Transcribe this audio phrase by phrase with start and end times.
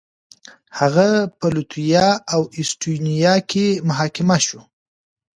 [0.79, 1.07] هغه
[1.37, 4.61] په لتويا او اېسټونيا کې محاکمه شو.